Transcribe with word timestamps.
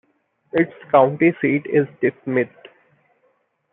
Its 0.53 0.71
county 0.89 1.31
seat 1.43 1.63
is 1.67 1.85
De 2.01 2.11
Smet. 2.23 2.49